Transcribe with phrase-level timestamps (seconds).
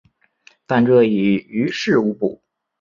[0.65, 1.15] 但这已
[1.47, 2.41] 于事无补。